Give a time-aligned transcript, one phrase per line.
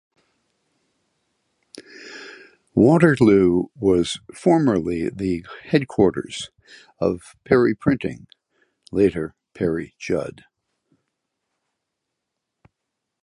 [2.73, 6.49] Waterloo was formerly the headquarters
[6.97, 8.25] of Perry Printing,
[8.91, 10.45] later Perry-Judd.